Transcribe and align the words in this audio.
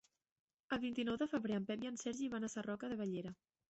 El 0.77 0.81
vint-i-nou 0.85 1.21
de 1.25 1.29
febrer 1.35 1.61
en 1.61 1.69
Pep 1.71 1.87
i 1.87 1.93
en 1.93 2.03
Sergi 2.07 2.35
van 2.37 2.53
a 2.53 2.55
Sarroca 2.57 2.95
de 2.95 3.03
Bellera. 3.07 3.41